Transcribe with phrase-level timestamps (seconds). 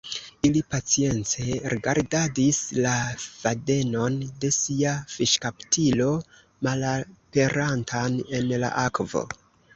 [0.47, 1.43] Ili pacience
[1.73, 2.93] rigardadis la
[3.25, 6.09] fadenon de sia fiŝkaptilo
[6.71, 9.25] malaperantan en la akvo.